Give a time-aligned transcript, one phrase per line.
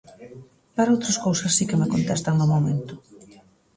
[0.75, 2.93] Para outras cousas si que me contestan no momento.